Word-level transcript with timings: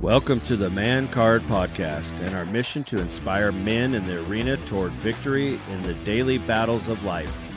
Welcome 0.00 0.38
to 0.42 0.54
the 0.54 0.70
Man 0.70 1.08
Card 1.08 1.42
Podcast 1.42 2.16
and 2.24 2.32
our 2.36 2.46
mission 2.46 2.84
to 2.84 3.00
inspire 3.00 3.50
men 3.50 3.94
in 3.94 4.04
the 4.04 4.24
arena 4.24 4.56
toward 4.58 4.92
victory 4.92 5.58
in 5.72 5.82
the 5.82 5.94
daily 5.94 6.38
battles 6.38 6.86
of 6.86 7.02
life. 7.02 7.50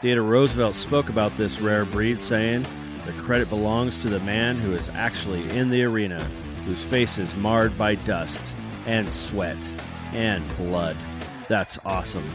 Theodore 0.00 0.24
Roosevelt 0.24 0.74
spoke 0.74 1.08
about 1.08 1.36
this 1.36 1.60
rare 1.60 1.84
breed, 1.84 2.20
saying, 2.20 2.66
The 3.06 3.12
credit 3.12 3.48
belongs 3.48 3.98
to 3.98 4.08
the 4.08 4.18
man 4.20 4.56
who 4.56 4.72
is 4.72 4.88
actually 4.88 5.48
in 5.56 5.70
the 5.70 5.84
arena, 5.84 6.24
whose 6.64 6.84
face 6.84 7.16
is 7.16 7.36
marred 7.36 7.78
by 7.78 7.94
dust 7.94 8.56
and 8.84 9.10
sweat 9.12 9.72
and 10.12 10.44
blood. 10.56 10.96
That's 11.46 11.78
awesome. 11.84 12.28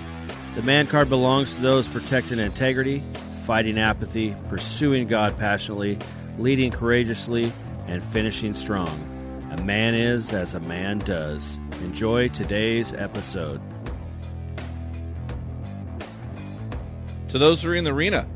The 0.55 0.61
man 0.61 0.87
card 0.87 1.09
belongs 1.09 1.53
to 1.55 1.61
those 1.61 1.89
protecting 1.89 2.39
integrity, 2.39 3.03
fighting 3.43 3.77
apathy, 3.77 4.37
pursuing 4.47 5.05
God 5.05 5.37
passionately, 5.37 5.99
leading 6.39 6.71
courageously, 6.71 7.51
and 7.87 8.01
finishing 8.01 8.53
strong. 8.53 9.12
A 9.53 9.61
man 9.61 9.93
is 9.93 10.33
as 10.33 10.55
a 10.55 10.59
man 10.59 10.97
does. 10.97 11.59
Enjoy 11.81 12.27
today's 12.27 12.91
episode. 12.91 13.61
To 17.27 17.37
those 17.37 17.61
who 17.61 17.69
are 17.69 17.75
in 17.75 17.83
the 17.83 17.91
arena, 17.91 18.27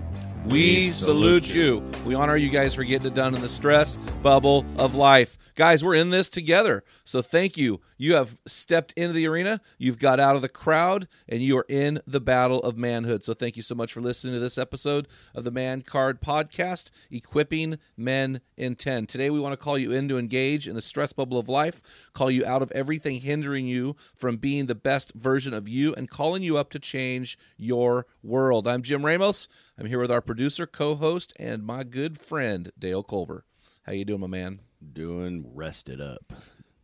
we, 0.46 0.52
We 0.52 0.82
salute, 0.90 1.44
salute 1.44 1.56
you. 1.56 1.92
We 2.06 2.14
honor 2.14 2.38
you 2.38 2.50
guys 2.50 2.76
for 2.76 2.84
getting 2.84 3.08
it 3.08 3.16
done 3.16 3.34
in 3.34 3.42
the 3.42 3.50
stress 3.50 3.98
bubble 4.22 4.64
of 4.78 4.94
life. 4.94 5.40
Guys, 5.58 5.84
we're 5.84 5.96
in 5.96 6.12
this 6.12 6.30
together. 6.30 6.84
So 7.04 7.24
thank 7.24 7.58
you. 7.58 7.82
You 7.98 8.14
have 8.14 8.38
stepped 8.46 8.94
into 8.94 9.14
the 9.14 9.28
arena, 9.28 9.60
you've 9.80 9.98
got 9.98 10.20
out 10.20 10.36
of 10.36 10.44
the 10.44 10.50
crowd, 10.50 11.08
and 11.28 11.42
you 11.42 11.58
are 11.58 11.66
in 11.68 12.00
the 12.06 12.22
battle 12.22 12.60
of 12.60 12.78
manhood. 12.78 13.24
So 13.24 13.34
thank 13.34 13.56
you 13.56 13.64
so 13.64 13.74
much 13.74 13.92
for 13.92 14.00
listening 14.00 14.36
to 14.36 14.40
this 14.40 14.60
episode 14.60 15.08
of 15.34 15.46
the 15.46 15.50
Man 15.50 15.82
Card 15.82 16.22
Podcast, 16.22 16.92
Equipping 17.10 17.80
Men 17.98 18.42
in 18.56 18.76
10. 18.76 19.08
Today 19.08 19.32
we 19.32 19.40
want 19.40 19.54
to 19.54 19.58
call 19.58 19.80
you 19.80 19.92
in 19.92 20.08
to 20.10 20.20
engage 20.20 20.68
in 20.68 20.76
the 20.76 20.82
stress 20.82 21.12
bubble 21.12 21.40
of 21.40 21.50
life, 21.50 21.82
call 22.14 22.30
you 22.30 22.46
out 22.46 22.62
of 22.62 22.72
everything 22.74 23.22
hindering 23.22 23.66
you 23.66 23.96
from 24.14 24.38
being 24.38 24.68
the 24.68 24.76
best 24.76 25.12
version 25.16 25.56
of 25.56 25.68
you, 25.68 25.92
and 25.96 26.08
calling 26.08 26.44
you 26.44 26.56
up 26.56 26.70
to 26.70 26.78
change 26.78 27.36
your 27.58 28.06
world. 28.22 28.68
I'm 28.68 28.84
Jim 28.84 29.04
Ramos. 29.04 29.50
I'm 29.76 29.88
here 29.88 30.00
with 30.00 30.12
our 30.12 30.22
producer, 30.22 30.68
co-host, 30.68 31.34
and 31.40 31.64
my 31.64 31.84
good 31.84 32.20
friend 32.20 32.72
Dale 32.78 33.02
Culver. 33.02 33.44
How 33.88 33.94
you 33.94 34.06
doing, 34.06 34.22
my 34.22 34.28
man? 34.28 34.60
Doing 34.94 35.52
rested 35.54 36.00
up. 36.02 36.34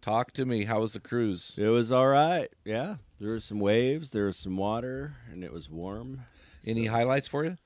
Talk 0.02 0.32
to 0.34 0.46
me. 0.46 0.66
How 0.66 0.82
was 0.82 0.94
the 0.94 1.00
cruise? 1.00 1.58
It 1.62 1.68
was 1.70 1.92
all 1.92 2.08
right. 2.08 2.50
Yeah. 2.66 2.96
There 3.20 3.30
were 3.30 3.40
some 3.40 3.60
waves, 3.60 4.12
there 4.12 4.26
was 4.26 4.36
some 4.36 4.58
water, 4.58 5.16
and 5.32 5.44
it 5.44 5.54
was 5.54 5.70
warm. 5.70 6.24
Any 6.66 6.88
highlights 6.88 7.28
for 7.28 7.46
you? 7.46 7.58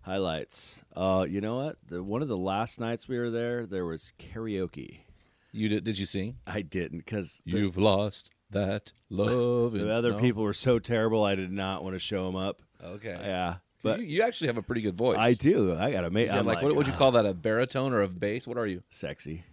Highlights. 0.00 0.82
Uh, 0.94 1.26
you 1.28 1.40
know 1.40 1.56
what? 1.56 1.76
The, 1.86 2.02
one 2.02 2.20
of 2.22 2.28
the 2.28 2.36
last 2.36 2.80
nights 2.80 3.06
we 3.08 3.18
were 3.18 3.30
there, 3.30 3.64
there 3.66 3.86
was 3.86 4.12
karaoke. 4.18 5.00
You 5.52 5.68
did? 5.68 5.84
Did 5.84 5.98
you 5.98 6.06
sing? 6.06 6.38
I 6.46 6.62
didn't 6.62 6.98
because 6.98 7.40
You've 7.44 7.76
lost 7.78 8.30
that 8.50 8.92
love. 9.08 9.72
the 9.72 9.92
other 9.92 10.12
no? 10.12 10.18
people 10.18 10.42
were 10.42 10.52
so 10.52 10.78
terrible. 10.80 11.22
I 11.24 11.36
did 11.36 11.52
not 11.52 11.84
want 11.84 11.94
to 11.94 12.00
show 12.00 12.26
them 12.26 12.34
up. 12.36 12.60
Okay. 12.82 13.16
Yeah, 13.20 13.56
But 13.84 14.00
you, 14.00 14.06
you 14.06 14.22
actually 14.22 14.48
have 14.48 14.58
a 14.58 14.62
pretty 14.62 14.80
good 14.80 14.96
voice. 14.96 15.16
I 15.18 15.34
do. 15.34 15.76
I 15.76 15.92
gotta 15.92 16.10
make. 16.10 16.28
I'm 16.28 16.44
like, 16.44 16.56
like, 16.56 16.64
what 16.64 16.74
would 16.74 16.86
you 16.88 16.92
"Ah, 16.92 16.98
call 16.98 17.12
that? 17.12 17.24
A 17.24 17.34
baritone 17.34 17.92
or 17.92 18.00
a 18.00 18.08
bass? 18.08 18.48
What 18.48 18.58
are 18.58 18.66
you? 18.66 18.82
Sexy. 18.90 19.44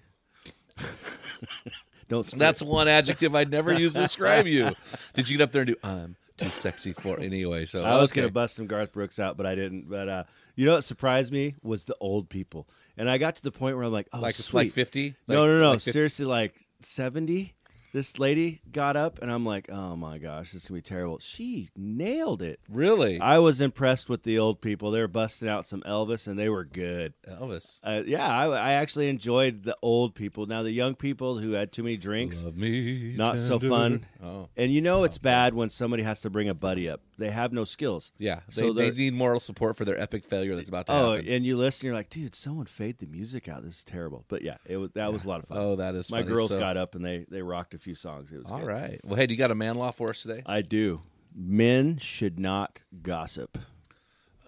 Don't. 2.09 2.26
That's 2.38 2.62
one 2.62 2.88
adjective 2.88 3.34
I'd 3.36 3.50
never 3.52 3.72
use 3.72 3.94
to 3.94 4.02
describe 4.02 4.46
you. 4.46 4.72
Did 5.14 5.30
you 5.30 5.38
get 5.38 5.44
up 5.46 5.52
there 5.54 5.62
and 5.62 5.70
do? 5.72 5.76
I'm 5.82 6.16
too 6.36 6.50
sexy 6.50 6.92
for 6.92 7.20
anyway. 7.20 7.66
So 7.66 7.86
I 7.86 7.96
was 8.02 8.12
okay. 8.12 8.22
gonna 8.22 8.32
bust 8.34 8.56
some 8.56 8.68
Garth 8.68 8.92
Brooks 8.92 9.18
out, 9.20 9.38
but 9.38 9.46
I 9.46 9.56
didn't. 9.56 9.90
But 9.90 10.09
uh, 10.09 10.24
you 10.56 10.66
know 10.66 10.74
what 10.74 10.84
surprised 10.84 11.32
me 11.32 11.56
was 11.64 11.86
the 11.86 11.96
old 12.02 12.30
people, 12.30 12.68
and 12.98 13.09
I 13.09 13.18
got 13.18 13.36
to 13.36 13.44
the 13.44 13.52
point 13.52 13.78
where 13.78 13.86
I'm 13.86 13.94
like, 13.94 14.09
oh, 14.12 14.20
like 14.20 14.36
sweet. 14.36 14.54
like 14.54 14.72
fifty. 14.74 15.16
no, 15.28 15.42
Like- 15.42 15.48
no, 15.48 15.59
no, 15.59 15.70
like 15.72 15.80
seriously, 15.82 16.26
like 16.26 16.56
seventy. 16.82 17.53
This 17.94 18.18
lady 18.19 18.62
got 18.72 18.96
up, 18.96 19.22
and 19.22 19.29
I'm 19.29 19.46
like, 19.46 19.69
oh 19.69 19.96
my 19.97 20.18
gosh, 20.18 20.52
this 20.53 20.63
is 20.63 20.69
gonna 20.69 20.78
be 20.78 20.81
terrible. 20.81 21.19
She 21.19 21.69
nailed 21.75 22.41
it. 22.41 22.59
Really, 22.69 23.19
I 23.19 23.40
was 23.40 23.59
impressed 23.59 24.07
with 24.07 24.24
the 24.24 24.40
old 24.40 24.62
people. 24.62 24.91
They 24.91 25.02
were 25.02 25.07
busting 25.09 25.50
out 25.50 25.66
some 25.66 25.81
Elvis, 25.81 26.25
and 26.28 26.40
they 26.40 26.47
were 26.47 26.63
good. 26.63 27.13
Elvis. 27.29 27.81
Uh, 27.84 28.03
yeah, 28.06 28.28
I, 28.28 28.46
I 28.47 28.72
actually 28.74 29.09
enjoyed 29.09 29.63
the 29.63 29.75
old 29.81 30.16
people. 30.16 30.46
Now 30.46 30.63
the 30.63 30.72
young 30.72 30.96
people 30.96 31.38
who 31.40 31.52
had 31.52 31.72
too 31.74 31.84
many 31.84 31.97
drinks, 31.97 32.44
Love 32.44 32.56
me, 32.57 33.13
not 33.18 33.38
so 33.38 33.59
fun. 33.59 34.06
Oh, 34.23 34.47
And 34.56 34.72
you 34.72 34.81
know 34.81 35.03
it's 35.03 35.18
bad 35.18 35.53
when 35.53 35.69
somebody 35.69 36.03
has 36.03 36.22
to 36.22 36.29
bring 36.29 36.47
a 36.47 36.53
buddy 36.53 36.88
up. 36.88 37.02
They 37.22 37.30
have 37.32 37.54
no 37.54 37.64
skills. 37.64 38.12
yeah. 38.18 38.42
They, 38.48 38.54
So 38.62 38.74
they 38.74 38.92
need 38.92 39.14
moral 39.14 39.40
support 39.40 39.76
for 39.78 39.86
their 39.86 40.00
epic 40.00 40.26
failure 40.26 40.56
that's 40.56 40.70
about 40.70 40.88
to 40.88 40.94
Oh, 40.94 41.12
happen. 41.14 41.28
and 41.30 41.46
you 41.46 41.56
listen, 41.58 41.86
you're 41.86 41.96
like, 41.96 42.09
dude, 42.09 42.36
someone 42.36 42.66
fade 42.66 42.98
the 43.00 43.06
music 43.06 43.48
out. 43.48 43.64
This 43.64 43.78
is 43.78 43.84
terrible. 43.84 44.26
But 44.28 44.42
yeah, 44.42 44.58
it 44.66 44.78
was 44.78 44.92
that 44.96 45.14
was 45.14 45.26
a 45.26 45.30
lot 45.30 45.40
of 45.42 45.48
fun. 45.48 45.58
Oh, 45.59 45.76
that 45.78 45.96
is 45.96 46.12
My 46.12 46.22
funny. 46.24 46.34
girls 46.34 46.50
So- 46.50 46.59
got 46.59 46.78
up 46.78 46.96
and 46.96 47.06
they 47.06 47.26
they 47.30 47.42
rocked 47.42 47.74
a 47.74 47.78
few 47.80 47.96
songs. 47.96 48.32
It 48.32 48.38
was 48.44 48.52
All 48.52 48.59
good. 48.59 48.68
right. 48.68 49.00
Well, 49.04 49.16
hey, 49.16 49.28
do 49.28 49.34
you 49.34 49.38
got 49.38 49.52
a 49.52 49.56
man 49.56 49.76
law 49.76 49.92
for 49.92 50.09
us 50.09 50.22
today? 50.24 50.42
I 50.46 50.62
do. 50.62 51.02
Men 51.34 51.98
should 51.98 52.40
not 52.40 52.82
gossip. 53.02 53.58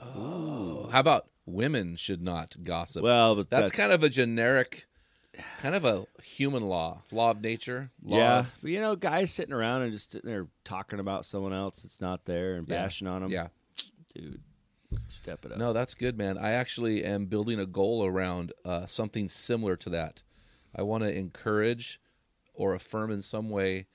Oh. 0.01 0.89
How 0.91 0.99
about 0.99 1.27
women 1.45 1.95
should 1.95 2.21
not 2.21 2.55
gossip? 2.63 3.03
Well, 3.03 3.35
but 3.35 3.49
that's, 3.49 3.71
kind 3.71 3.91
of 3.91 4.03
a 4.03 4.09
generic, 4.09 4.85
kind 5.61 5.75
of 5.75 5.83
a 5.85 6.05
human 6.21 6.63
law, 6.63 7.01
law 7.11 7.31
of 7.31 7.41
nature. 7.41 7.89
Law 8.03 8.17
yeah. 8.17 8.39
of- 8.39 8.59
You 8.63 8.79
know, 8.81 8.95
guys 8.95 9.31
sitting 9.31 9.53
around 9.53 9.81
and 9.83 9.91
just 9.91 10.11
sitting 10.11 10.29
there 10.29 10.47
talking 10.63 10.99
about 10.99 11.25
someone 11.25 11.53
else 11.53 11.81
that's 11.83 11.99
not 12.01 12.25
there 12.25 12.55
and 12.55 12.67
Yeah. 12.67 12.83
bashing 12.83 13.07
on 13.07 13.21
them. 13.23 13.31
yeah. 13.31 13.47
dude, 14.13 14.41
step 15.07 15.43
it 15.43 15.51
up. 15.51 15.57
No, 15.57 15.73
that's 15.73 15.95
good, 15.95 16.15
man. 16.17 16.37
I 16.37 16.51
actually 16.51 17.03
am 17.03 17.25
building 17.25 17.59
a 17.59 17.65
goal 17.65 18.05
around 18.05 18.53
uh, 18.63 18.85
something 18.85 19.27
similar 19.27 19.75
to 19.77 19.89
that. 19.89 20.21
I 20.75 20.83
want 20.83 21.03
to 21.03 21.11
encourage 21.11 21.99
or 22.53 22.75
affirm 22.75 23.09
in 23.11 23.21
some 23.23 23.49
way 23.49 23.87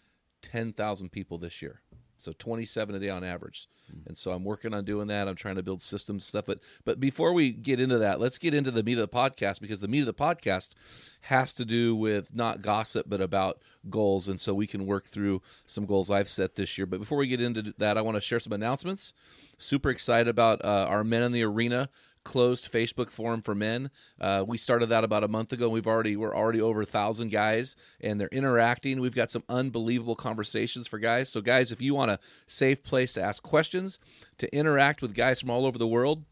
10,000 0.43 1.10
people 1.12 1.38
this 1.38 1.62
year. 1.62 1.82
So 2.20 2.32
27 2.38 2.94
a 2.94 2.98
day 2.98 3.08
on 3.08 3.24
average. 3.24 3.68
And 4.06 4.16
so 4.16 4.32
I'm 4.32 4.44
working 4.44 4.74
on 4.74 4.84
doing 4.84 5.08
that. 5.08 5.28
I'm 5.28 5.34
trying 5.34 5.56
to 5.56 5.62
build 5.62 5.80
systems 5.80 6.24
stuff. 6.24 6.44
But 6.46 6.60
but 6.84 7.00
before 7.00 7.32
we 7.32 7.50
get 7.50 7.80
into 7.80 7.98
that, 7.98 8.20
let's 8.20 8.38
get 8.38 8.54
into 8.54 8.70
the 8.70 8.82
meat 8.82 8.98
of 8.98 9.10
the 9.10 9.16
podcast 9.16 9.60
because 9.60 9.80
the 9.80 9.88
meat 9.88 10.00
of 10.00 10.06
the 10.06 10.14
podcast 10.14 10.74
has 11.22 11.53
to 11.54 11.65
do 11.65 11.94
with 11.94 12.34
not 12.34 12.60
gossip 12.62 13.06
but 13.09 13.20
about 13.20 13.62
goals. 13.88 14.28
And 14.28 14.38
so 14.38 14.53
we 14.53 14.66
can 14.66 14.86
work 14.86 15.06
through 15.06 15.42
some 15.66 15.86
goals 15.86 16.10
I've 16.10 16.28
set 16.28 16.54
this 16.54 16.76
year. 16.76 16.86
But 16.86 17.00
before 17.00 17.18
we 17.18 17.28
get 17.28 17.41
into 17.41 17.74
that, 17.78 17.97
I 17.97 18.03
want 18.03 18.16
to 18.16 18.21
share 18.21 18.41
some 18.41 18.53
announcements. 18.53 19.14
Super 19.59 19.91
excited 19.91 20.28
about 20.28 20.64
uh, 20.64 20.86
our 20.88 21.04
Men 21.04 21.22
in 21.22 21.32
the 21.32 21.44
Arena 21.44 21.88
closed 22.24 22.70
Facebook 22.70 23.10
forum 23.10 23.42
for 23.42 23.54
men. 23.54 23.91
Uh, 24.20 24.44
we 24.47 24.59
started 24.59 24.86
that 24.86 25.04
about 25.04 25.24
a 25.24 25.28
month 25.28 25.53
ago. 25.53 25.68
We've 25.68 25.86
already 25.86 26.16
we're 26.16 26.34
already 26.34 26.60
over 26.60 26.82
a 26.82 26.86
thousand 26.86 27.30
guys, 27.30 27.76
and 28.00 28.20
they're 28.20 28.28
interacting. 28.28 29.00
We've 29.00 29.15
got 29.15 29.30
some 29.30 29.44
unbelievable 29.48 30.16
conversations 30.16 30.86
for 30.88 30.98
guys. 30.98 31.28
So, 31.28 31.41
guys, 31.41 31.72
if 31.72 31.80
you 31.80 31.94
want 31.94 32.10
a 32.10 32.18
safe 32.47 32.82
place 32.82 33.12
to 33.15 33.22
ask 33.22 33.42
questions, 33.42 33.98
to 34.38 34.54
interact 34.54 35.03
with 35.03 35.15
guys 35.15 35.41
from 35.41 35.50
all 35.50 35.66
over 35.66 35.78
the 35.78 35.86
world, 35.86 36.24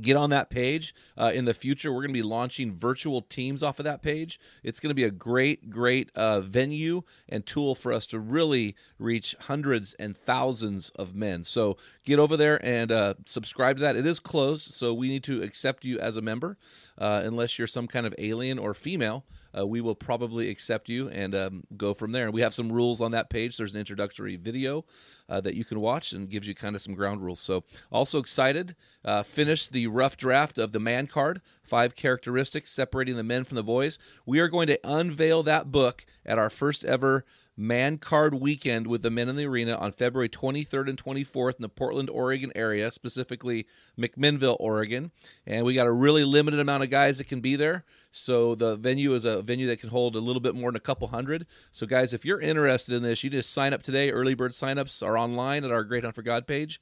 get 0.00 0.16
on 0.16 0.30
that 0.30 0.50
page 0.50 0.94
uh, 1.16 1.30
in 1.34 1.44
the 1.44 1.54
future 1.54 1.92
we're 1.92 2.00
going 2.00 2.08
to 2.08 2.14
be 2.14 2.22
launching 2.22 2.72
virtual 2.72 3.22
teams 3.22 3.62
off 3.62 3.78
of 3.78 3.84
that 3.84 4.02
page. 4.02 4.40
It's 4.62 4.80
going 4.80 4.90
to 4.90 4.94
be 4.94 5.04
a 5.04 5.10
great 5.10 5.70
great 5.70 6.10
uh, 6.14 6.40
venue 6.40 7.02
and 7.28 7.46
tool 7.46 7.74
for 7.74 7.92
us 7.92 8.06
to 8.08 8.18
really 8.18 8.74
reach 8.98 9.36
hundreds 9.40 9.94
and 9.94 10.16
thousands 10.16 10.90
of 10.90 11.14
men. 11.14 11.42
So 11.42 11.76
get 12.04 12.18
over 12.18 12.36
there 12.36 12.64
and 12.64 12.90
uh, 12.90 13.14
subscribe 13.26 13.76
to 13.76 13.82
that. 13.82 13.96
It 13.96 14.06
is 14.06 14.18
closed 14.18 14.72
so 14.72 14.92
we 14.92 15.08
need 15.08 15.24
to 15.24 15.42
accept 15.42 15.84
you 15.84 15.98
as 16.00 16.16
a 16.16 16.22
member 16.22 16.58
uh, 16.98 17.22
unless 17.24 17.58
you're 17.58 17.68
some 17.68 17.86
kind 17.86 18.06
of 18.06 18.14
alien 18.18 18.58
or 18.58 18.74
female 18.74 19.24
uh, 19.56 19.66
we 19.66 19.80
will 19.80 19.94
probably 19.94 20.50
accept 20.50 20.88
you 20.88 21.08
and 21.08 21.34
um, 21.34 21.64
go 21.76 21.94
from 21.94 22.12
there. 22.12 22.24
And 22.24 22.34
we 22.34 22.40
have 22.40 22.54
some 22.54 22.70
rules 22.70 23.00
on 23.00 23.12
that 23.12 23.30
page. 23.30 23.56
There's 23.56 23.72
an 23.72 23.80
introductory 23.80 24.36
video 24.36 24.84
uh, 25.28 25.40
that 25.42 25.54
you 25.54 25.64
can 25.64 25.80
watch 25.80 26.12
and 26.12 26.28
gives 26.28 26.48
you 26.48 26.54
kind 26.54 26.76
of 26.76 26.82
some 26.82 26.94
ground 26.94 27.22
rules. 27.22 27.40
So, 27.40 27.64
also 27.90 28.18
excited. 28.18 28.76
Uh, 29.04 29.22
finished 29.22 29.72
the 29.72 29.86
rough 29.86 30.16
draft 30.16 30.58
of 30.58 30.72
the 30.72 30.80
man 30.80 31.06
card, 31.06 31.40
five 31.62 31.94
characteristics 31.94 32.70
separating 32.70 33.16
the 33.16 33.22
men 33.22 33.44
from 33.44 33.56
the 33.56 33.64
boys. 33.64 33.98
We 34.26 34.40
are 34.40 34.48
going 34.48 34.66
to 34.68 34.80
unveil 34.84 35.42
that 35.44 35.70
book 35.70 36.04
at 36.24 36.38
our 36.38 36.50
first 36.50 36.84
ever 36.84 37.24
Man 37.56 37.98
Card 37.98 38.34
Weekend 38.34 38.86
with 38.86 39.02
the 39.02 39.10
men 39.10 39.28
in 39.28 39.36
the 39.36 39.46
arena 39.46 39.76
on 39.76 39.92
February 39.92 40.28
23rd 40.28 40.88
and 40.88 41.02
24th 41.02 41.56
in 41.56 41.62
the 41.62 41.68
Portland, 41.68 42.10
Oregon 42.10 42.50
area, 42.54 42.90
specifically 42.90 43.66
McMinnville, 43.98 44.56
Oregon. 44.58 45.12
And 45.46 45.64
we 45.64 45.74
got 45.74 45.86
a 45.86 45.92
really 45.92 46.24
limited 46.24 46.58
amount 46.58 46.82
of 46.82 46.90
guys 46.90 47.18
that 47.18 47.28
can 47.28 47.40
be 47.40 47.54
there. 47.54 47.84
So 48.16 48.54
the 48.54 48.76
venue 48.76 49.12
is 49.14 49.24
a 49.24 49.42
venue 49.42 49.66
that 49.66 49.80
can 49.80 49.88
hold 49.88 50.14
a 50.14 50.20
little 50.20 50.40
bit 50.40 50.54
more 50.54 50.70
than 50.70 50.76
a 50.76 50.80
couple 50.80 51.08
hundred. 51.08 51.46
So, 51.72 51.84
guys, 51.84 52.14
if 52.14 52.24
you're 52.24 52.40
interested 52.40 52.94
in 52.94 53.02
this, 53.02 53.24
you 53.24 53.30
just 53.30 53.52
sign 53.52 53.72
up 53.72 53.82
today. 53.82 54.12
Early 54.12 54.34
bird 54.34 54.52
signups 54.52 55.04
are 55.04 55.18
online 55.18 55.64
at 55.64 55.72
our 55.72 55.82
Great 55.82 56.04
Hunt 56.04 56.14
for 56.14 56.22
God 56.22 56.46
page. 56.46 56.80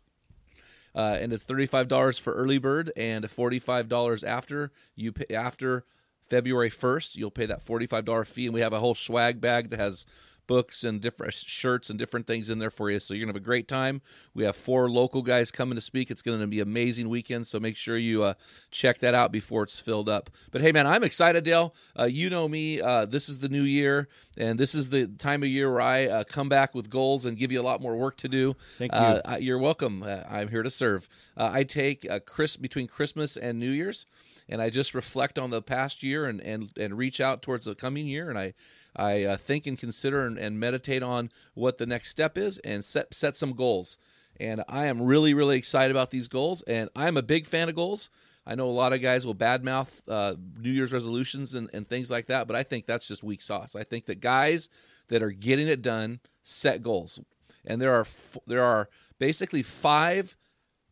Uh, 0.94 1.16
and 1.18 1.32
it's 1.32 1.44
$35 1.44 2.20
for 2.20 2.34
early 2.34 2.58
bird 2.58 2.92
and 2.98 3.24
$45 3.24 4.22
after 4.22 4.72
you 4.94 5.10
pay, 5.10 5.34
after 5.34 5.86
February 6.28 6.68
1st. 6.68 7.16
You'll 7.16 7.30
pay 7.30 7.46
that 7.46 7.64
$45 7.64 8.26
fee, 8.26 8.44
and 8.44 8.54
we 8.54 8.60
have 8.60 8.74
a 8.74 8.80
whole 8.80 8.94
swag 8.94 9.40
bag 9.40 9.70
that 9.70 9.80
has 9.80 10.04
books 10.52 10.84
and 10.84 11.00
different 11.00 11.32
shirts 11.32 11.88
and 11.88 11.98
different 11.98 12.26
things 12.26 12.50
in 12.50 12.58
there 12.58 12.68
for 12.68 12.90
you. 12.90 13.00
So 13.00 13.14
you're 13.14 13.24
gonna 13.24 13.30
have 13.30 13.42
a 13.42 13.44
great 13.44 13.68
time. 13.68 14.02
We 14.34 14.44
have 14.44 14.54
four 14.54 14.90
local 14.90 15.22
guys 15.22 15.50
coming 15.50 15.76
to 15.76 15.80
speak. 15.80 16.10
It's 16.10 16.20
gonna 16.20 16.46
be 16.46 16.60
an 16.60 16.68
amazing 16.68 17.08
weekend. 17.08 17.46
So 17.46 17.58
make 17.58 17.74
sure 17.74 17.96
you 17.96 18.22
uh, 18.22 18.34
check 18.70 18.98
that 18.98 19.14
out 19.14 19.32
before 19.32 19.62
it's 19.62 19.80
filled 19.80 20.10
up. 20.10 20.28
But 20.50 20.60
hey, 20.60 20.70
man, 20.70 20.86
I'm 20.86 21.04
excited, 21.04 21.44
Dale. 21.44 21.74
Uh, 21.98 22.04
you 22.04 22.28
know 22.28 22.46
me. 22.48 22.82
Uh, 22.82 23.06
this 23.06 23.30
is 23.30 23.38
the 23.38 23.48
new 23.48 23.62
year, 23.62 24.08
and 24.36 24.60
this 24.60 24.74
is 24.74 24.90
the 24.90 25.06
time 25.06 25.42
of 25.42 25.48
year 25.48 25.70
where 25.70 25.80
I 25.80 26.06
uh, 26.06 26.24
come 26.24 26.50
back 26.50 26.74
with 26.74 26.90
goals 26.90 27.24
and 27.24 27.38
give 27.38 27.50
you 27.50 27.58
a 27.58 27.64
lot 27.64 27.80
more 27.80 27.96
work 27.96 28.18
to 28.18 28.28
do. 28.28 28.54
Thank 28.76 28.92
you. 28.92 28.98
Uh, 28.98 29.38
you're 29.40 29.58
welcome. 29.58 30.02
Uh, 30.02 30.18
I'm 30.28 30.48
here 30.48 30.62
to 30.62 30.70
serve. 30.70 31.08
I 31.34 31.64
take 31.64 32.06
Chris 32.26 32.58
between 32.58 32.88
Christmas 32.88 33.38
and 33.38 33.58
New 33.58 33.70
Year's 33.70 34.04
and 34.48 34.60
I 34.60 34.68
just 34.68 34.94
reflect 34.94 35.38
on 35.38 35.50
the 35.50 35.62
past 35.62 36.02
year 36.02 36.26
and, 36.26 36.40
and, 36.40 36.70
and 36.76 36.98
reach 36.98 37.20
out 37.20 37.40
towards 37.40 37.64
the 37.64 37.74
coming 37.74 38.06
year. 38.06 38.28
And 38.28 38.38
I 38.38 38.52
I 38.94 39.24
uh, 39.24 39.36
think 39.36 39.66
and 39.66 39.78
consider 39.78 40.26
and, 40.26 40.38
and, 40.38 40.60
meditate 40.60 41.02
on 41.02 41.30
what 41.54 41.78
the 41.78 41.86
next 41.86 42.10
step 42.10 42.36
is 42.36 42.58
and 42.58 42.84
set 42.84 43.14
set 43.14 43.36
some 43.36 43.54
goals. 43.54 43.98
And 44.38 44.62
I 44.68 44.86
am 44.86 45.02
really 45.02 45.34
really 45.34 45.56
excited 45.56 45.90
about 45.90 46.10
these 46.10 46.28
goals. 46.28 46.62
And 46.62 46.90
I'm 46.94 47.16
a 47.16 47.22
big 47.22 47.46
fan 47.46 47.68
of 47.68 47.74
goals. 47.74 48.10
I 48.46 48.54
know 48.54 48.68
a 48.68 48.72
lot 48.72 48.92
of 48.92 49.00
guys 49.00 49.24
will 49.24 49.34
badmouth 49.34 50.02
uh, 50.08 50.34
New 50.58 50.70
Year's 50.70 50.92
resolutions 50.92 51.54
and, 51.54 51.70
and 51.72 51.88
things 51.88 52.10
like 52.10 52.26
that, 52.26 52.48
but 52.48 52.56
I 52.56 52.64
think 52.64 52.86
that's 52.86 53.06
just 53.06 53.22
weak 53.22 53.40
sauce. 53.40 53.76
I 53.76 53.84
think 53.84 54.06
that 54.06 54.20
guys 54.20 54.68
that 55.08 55.22
are 55.22 55.30
getting 55.30 55.68
it 55.68 55.80
done 55.80 56.18
set 56.42 56.82
goals, 56.82 57.20
and 57.64 57.80
there 57.80 57.94
are 57.94 58.06
there 58.46 58.64
are 58.64 58.88
basically 59.18 59.62
five 59.62 60.36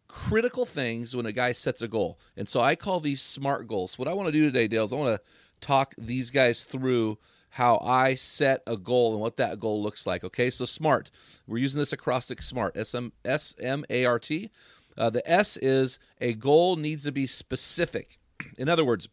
critical 0.06 0.66
things 0.66 1.14
when 1.14 1.26
a 1.26 1.32
guy 1.32 1.52
sets 1.52 1.82
a 1.82 1.88
goal. 1.88 2.18
And 2.36 2.48
so 2.48 2.60
I 2.60 2.74
call 2.74 3.00
these 3.00 3.22
smart 3.22 3.68
goals. 3.68 3.98
What 3.98 4.08
I 4.08 4.12
want 4.12 4.26
to 4.26 4.32
do 4.32 4.42
today, 4.42 4.66
Dale, 4.66 4.84
is 4.84 4.92
I 4.92 4.96
want 4.96 5.16
to 5.16 5.22
talk 5.60 5.94
these 5.96 6.30
guys 6.30 6.64
through 6.64 7.18
how 7.50 7.78
I 7.84 8.14
set 8.14 8.62
a 8.66 8.76
goal 8.76 9.12
and 9.12 9.20
what 9.20 9.36
that 9.36 9.60
goal 9.60 9.82
looks 9.82 10.06
like. 10.06 10.24
Okay, 10.24 10.50
so 10.50 10.64
SMART. 10.64 11.10
We're 11.46 11.58
using 11.58 11.78
this 11.78 11.92
acrostic 11.92 12.42
SMART, 12.42 12.76
S 12.76 12.94
M 12.94 13.12
S 13.24 13.54
M 13.60 13.84
A 13.90 14.04
R 14.04 14.18
T. 14.18 14.50
Uh, 14.96 15.10
the 15.10 15.28
S 15.30 15.56
is 15.56 15.98
a 16.20 16.34
goal 16.34 16.76
needs 16.76 17.04
to 17.04 17.12
be 17.12 17.26
specific. 17.26 18.18
In 18.56 18.68
other 18.68 18.84
words, 18.84 19.08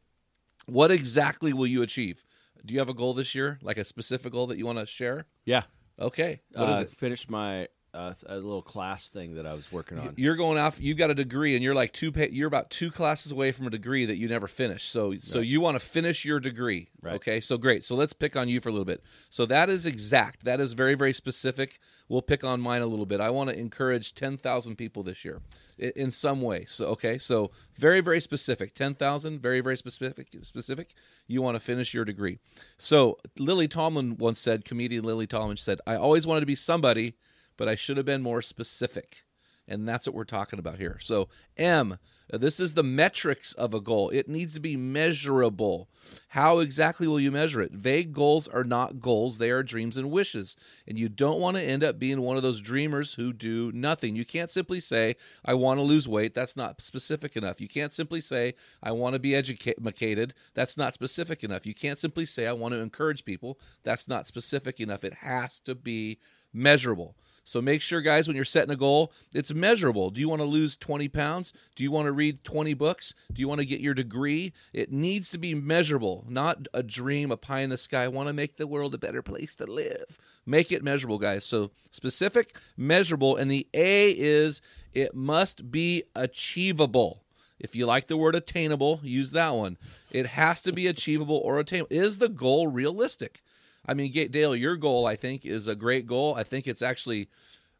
what 0.65 0.91
exactly 0.91 1.53
will 1.53 1.67
you 1.67 1.81
achieve? 1.81 2.25
Do 2.65 2.73
you 2.73 2.79
have 2.79 2.89
a 2.89 2.93
goal 2.93 3.13
this 3.13 3.33
year, 3.33 3.59
like 3.61 3.77
a 3.77 3.85
specific 3.85 4.33
goal 4.33 4.47
that 4.47 4.57
you 4.57 4.65
want 4.65 4.79
to 4.79 4.85
share? 4.85 5.25
Yeah. 5.45 5.63
Okay. 5.99 6.41
What 6.51 6.69
uh, 6.69 6.71
is 6.73 6.79
it? 6.81 6.91
Finish 6.91 7.29
my 7.29 7.67
uh, 7.97 8.13
a 8.27 8.35
little 8.35 8.61
class 8.61 9.09
thing 9.09 9.35
that 9.35 9.47
I 9.47 9.53
was 9.53 9.71
working 9.71 9.97
on. 9.97 10.13
You're 10.17 10.35
going 10.35 10.59
off. 10.59 10.79
You 10.79 10.93
got 10.93 11.09
a 11.09 11.15
degree, 11.15 11.55
and 11.55 11.63
you're 11.63 11.73
like 11.73 11.93
two. 11.93 12.13
You're 12.29 12.47
about 12.47 12.69
two 12.69 12.91
classes 12.91 13.31
away 13.31 13.51
from 13.51 13.65
a 13.65 13.71
degree 13.71 14.05
that 14.05 14.17
you 14.17 14.27
never 14.27 14.47
finished. 14.47 14.89
So, 14.91 15.15
so 15.15 15.39
you 15.39 15.59
want 15.59 15.79
to 15.79 15.85
finish 15.85 16.23
your 16.23 16.39
degree. 16.39 16.89
Right. 17.01 17.15
Okay. 17.15 17.41
So 17.41 17.57
great. 17.57 17.83
So 17.83 17.95
let's 17.95 18.13
pick 18.13 18.35
on 18.35 18.49
you 18.49 18.61
for 18.61 18.69
a 18.69 18.71
little 18.71 18.85
bit. 18.85 19.03
So 19.29 19.45
that 19.47 19.69
is 19.69 19.85
exact. 19.85 20.45
That 20.45 20.59
is 20.59 20.73
very, 20.73 20.93
very 20.93 21.13
specific. 21.13 21.79
We'll 22.07 22.21
pick 22.21 22.43
on 22.43 22.61
mine 22.61 22.81
a 22.81 22.87
little 22.87 23.05
bit. 23.05 23.19
I 23.19 23.31
want 23.31 23.49
to 23.49 23.59
encourage 23.59 24.13
ten 24.13 24.37
thousand 24.37 24.75
people 24.75 25.01
this 25.01 25.25
year, 25.25 25.41
in 25.77 26.11
some 26.11 26.41
way. 26.41 26.65
So 26.65 26.85
okay. 26.89 27.17
So 27.17 27.51
very, 27.75 28.01
very 28.01 28.19
specific. 28.19 28.75
Ten 28.75 28.93
thousand. 28.93 29.41
Very, 29.41 29.61
very 29.61 29.77
specific. 29.77 30.27
Specific. 30.43 30.93
You 31.25 31.41
want 31.41 31.55
to 31.55 31.59
finish 31.59 31.93
your 31.93 32.05
degree. 32.05 32.37
So 32.77 33.17
Lily 33.39 33.67
Tomlin 33.67 34.17
once 34.17 34.39
said, 34.39 34.65
comedian 34.65 35.03
Lily 35.03 35.25
Tomlin 35.25 35.57
said, 35.57 35.81
"I 35.87 35.95
always 35.95 36.27
wanted 36.27 36.41
to 36.41 36.45
be 36.45 36.55
somebody." 36.55 37.15
But 37.57 37.67
I 37.67 37.75
should 37.75 37.97
have 37.97 38.05
been 38.05 38.21
more 38.21 38.41
specific. 38.41 39.23
And 39.67 39.87
that's 39.87 40.07
what 40.07 40.15
we're 40.15 40.23
talking 40.23 40.59
about 40.59 40.77
here. 40.77 40.97
So, 41.01 41.27
M, 41.57 41.97
this 42.29 42.59
is 42.59 42.73
the 42.73 42.83
metrics 42.83 43.51
of 43.53 43.73
a 43.73 43.81
goal. 43.81 44.09
It 44.09 44.29
needs 44.29 44.53
to 44.53 44.61
be 44.61 44.77
measurable. 44.77 45.89
How 46.29 46.59
exactly 46.59 47.07
will 47.07 47.19
you 47.19 47.31
measure 47.31 47.61
it? 47.61 47.73
Vague 47.73 48.13
goals 48.13 48.47
are 48.47 48.63
not 48.63 49.01
goals, 49.01 49.37
they 49.37 49.51
are 49.51 49.63
dreams 49.63 49.97
and 49.97 50.09
wishes. 50.09 50.55
And 50.87 50.97
you 50.97 51.09
don't 51.09 51.41
want 51.41 51.57
to 51.57 51.63
end 51.63 51.83
up 51.83 51.99
being 51.99 52.21
one 52.21 52.37
of 52.37 52.43
those 52.43 52.61
dreamers 52.61 53.15
who 53.15 53.33
do 53.33 53.71
nothing. 53.73 54.15
You 54.15 54.25
can't 54.25 54.51
simply 54.51 54.79
say, 54.79 55.15
I 55.43 55.53
want 55.53 55.79
to 55.79 55.83
lose 55.83 56.07
weight. 56.07 56.33
That's 56.33 56.55
not 56.55 56.81
specific 56.81 57.35
enough. 57.35 57.59
You 57.59 57.67
can't 57.67 57.93
simply 57.93 58.21
say, 58.21 58.53
I 58.81 58.93
want 58.93 59.13
to 59.13 59.19
be 59.19 59.35
educated. 59.35 60.33
That's 60.53 60.77
not 60.77 60.93
specific 60.93 61.43
enough. 61.43 61.65
You 61.65 61.73
can't 61.73 61.99
simply 61.99 62.25
say, 62.25 62.47
I 62.47 62.53
want 62.53 62.73
to 62.73 62.79
encourage 62.79 63.25
people. 63.25 63.59
That's 63.83 64.07
not 64.07 64.27
specific 64.27 64.79
enough. 64.79 65.03
It 65.03 65.13
has 65.13 65.59
to 65.61 65.75
be 65.75 66.19
measurable. 66.53 67.15
So 67.47 67.61
make 67.61 67.81
sure, 67.81 68.01
guys, 68.01 68.27
when 68.27 68.35
you're 68.35 68.43
setting 68.43 68.73
a 68.73 68.75
goal, 68.75 69.13
it's 69.33 69.53
measurable. 69.53 70.09
Do 70.09 70.19
you 70.19 70.27
want 70.27 70.41
to 70.41 70.45
lose 70.45 70.75
20 70.75 71.07
pounds? 71.07 71.53
Do 71.77 71.83
you 71.83 71.91
want 71.91 72.07
to 72.07 72.11
read 72.11 72.43
20 72.43 72.73
books? 72.73 73.13
Do 73.31 73.39
you 73.39 73.47
want 73.47 73.61
to 73.61 73.65
get 73.65 73.79
your 73.79 73.93
degree? 73.93 74.51
It 74.73 74.91
needs 74.91 75.29
to 75.29 75.37
be 75.37 75.55
measurable, 75.55 76.25
not 76.27 76.67
a 76.73 76.83
dream, 76.83 77.31
a 77.31 77.37
pie 77.37 77.61
in 77.61 77.69
the 77.69 77.77
sky. 77.77 78.03
I 78.03 78.09
want 78.09 78.27
to 78.27 78.33
make 78.33 78.57
the 78.57 78.67
world 78.67 78.93
a 78.93 78.97
better 78.97 79.21
place 79.21 79.55
to 79.55 79.65
live. 79.65 80.19
Make 80.45 80.73
it 80.73 80.83
measurable, 80.83 81.19
guys. 81.19 81.45
So 81.45 81.71
specific, 81.91 82.53
measurable, 82.75 83.37
and 83.37 83.49
the 83.49 83.65
A 83.73 84.11
is 84.11 84.61
it 84.91 85.15
must 85.15 85.71
be 85.71 86.03
achievable. 86.17 87.23
If 87.59 87.77
you 87.77 87.85
like 87.85 88.07
the 88.07 88.17
word 88.17 88.35
attainable, 88.35 88.99
use 89.03 89.31
that 89.31 89.55
one. 89.55 89.77
It 90.11 90.25
has 90.25 90.59
to 90.61 90.73
be 90.73 90.87
achievable 90.87 91.37
or 91.37 91.59
attainable. 91.59 91.87
Is 91.91 92.17
the 92.17 92.27
goal 92.27 92.67
realistic? 92.67 93.41
I 93.87 93.93
mean, 93.93 94.11
Dale, 94.11 94.55
your 94.55 94.75
goal, 94.75 95.05
I 95.05 95.15
think, 95.15 95.45
is 95.45 95.67
a 95.67 95.75
great 95.75 96.05
goal. 96.05 96.35
I 96.35 96.43
think 96.43 96.67
it's 96.67 96.81
actually 96.81 97.29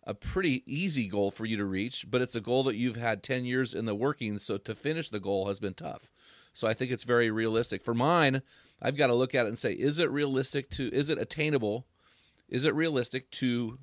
a 0.03 0.13
pretty 0.13 0.63
easy 0.65 1.07
goal 1.07 1.31
for 1.31 1.45
you 1.45 1.57
to 1.57 1.65
reach, 1.65 2.05
but 2.09 2.21
it's 2.21 2.35
a 2.35 2.41
goal 2.41 2.63
that 2.63 2.77
you've 2.77 2.95
had 2.95 3.21
10 3.21 3.43
years 3.43 3.73
in 3.73 3.85
the 3.85 3.93
working. 3.93 4.37
So 4.37 4.57
to 4.57 4.73
finish 4.73 5.09
the 5.09 5.19
goal 5.19 5.47
has 5.47 5.59
been 5.59 5.73
tough. 5.73 6.09
So 6.53 6.67
I 6.67 6.73
think 6.73 6.91
it's 6.91 7.03
very 7.03 7.29
realistic. 7.29 7.83
For 7.83 7.93
mine, 7.93 8.41
I've 8.81 8.95
got 8.95 9.07
to 9.07 9.13
look 9.13 9.35
at 9.35 9.45
it 9.45 9.49
and 9.49 9.59
say, 9.59 9.73
is 9.73 9.99
it 9.99 10.09
realistic 10.09 10.69
to, 10.71 10.91
is 10.93 11.09
it 11.09 11.19
attainable? 11.19 11.85
Is 12.47 12.65
it 12.65 12.73
realistic 12.73 13.29
to 13.31 13.77